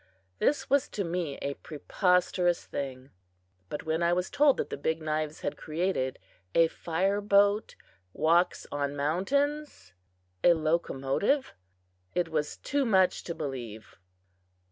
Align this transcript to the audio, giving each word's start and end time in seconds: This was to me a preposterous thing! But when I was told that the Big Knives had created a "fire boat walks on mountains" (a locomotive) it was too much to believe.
This 0.39 0.67
was 0.67 0.89
to 0.97 1.03
me 1.03 1.37
a 1.43 1.53
preposterous 1.53 2.65
thing! 2.65 3.11
But 3.69 3.83
when 3.83 4.01
I 4.01 4.13
was 4.13 4.31
told 4.31 4.57
that 4.57 4.71
the 4.71 4.75
Big 4.75 4.99
Knives 4.99 5.41
had 5.41 5.55
created 5.57 6.17
a 6.55 6.69
"fire 6.69 7.21
boat 7.21 7.75
walks 8.11 8.65
on 8.71 8.95
mountains" 8.95 9.93
(a 10.43 10.53
locomotive) 10.53 11.53
it 12.15 12.29
was 12.29 12.57
too 12.57 12.83
much 12.83 13.23
to 13.25 13.35
believe. 13.35 13.99